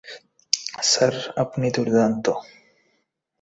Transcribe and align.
Sir, 0.83 1.13
আপনি 1.43 1.67
দুর্দান্ত! 1.75 2.25